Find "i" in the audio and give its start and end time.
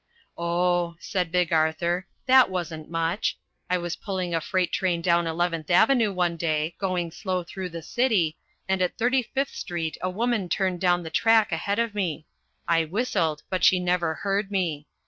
3.69-3.77, 12.67-12.83